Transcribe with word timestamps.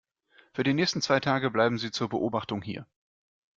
Für 0.55 0.63
die 0.63 0.73
nächsten 0.73 0.99
zwei 1.03 1.19
Tage 1.19 1.51
bleiben 1.51 1.77
Sie 1.77 1.91
zur 1.91 2.09
Beobachtung 2.09 2.63
hier. 2.63 2.87